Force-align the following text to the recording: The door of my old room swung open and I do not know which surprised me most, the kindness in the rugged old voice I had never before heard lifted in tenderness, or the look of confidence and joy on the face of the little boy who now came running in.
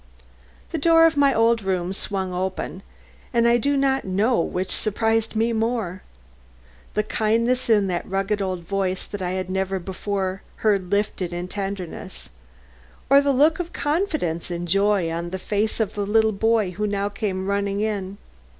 The 0.71 0.79
door 0.79 1.05
of 1.05 1.15
my 1.15 1.31
old 1.31 1.61
room 1.61 1.93
swung 1.93 2.33
open 2.33 2.81
and 3.31 3.47
I 3.47 3.57
do 3.57 3.77
not 3.77 4.03
know 4.03 4.39
which 4.41 4.71
surprised 4.71 5.35
me 5.35 5.53
most, 5.53 5.99
the 6.95 7.03
kindness 7.03 7.69
in 7.69 7.85
the 7.85 8.01
rugged 8.05 8.41
old 8.41 8.61
voice 8.63 9.07
I 9.13 9.33
had 9.33 9.47
never 9.47 9.77
before 9.77 10.41
heard 10.65 10.89
lifted 10.91 11.33
in 11.33 11.47
tenderness, 11.47 12.31
or 13.11 13.21
the 13.21 13.31
look 13.31 13.59
of 13.59 13.73
confidence 13.73 14.49
and 14.49 14.67
joy 14.67 15.11
on 15.11 15.29
the 15.29 15.37
face 15.37 15.79
of 15.79 15.93
the 15.93 16.07
little 16.07 16.31
boy 16.31 16.71
who 16.71 16.87
now 16.87 17.07
came 17.07 17.45
running 17.45 17.81
in. 17.81 18.17